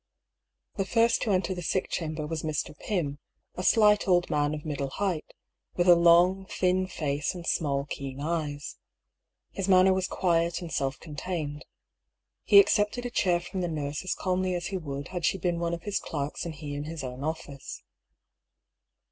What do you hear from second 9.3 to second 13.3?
His manner was quiet and self contained. He accepted a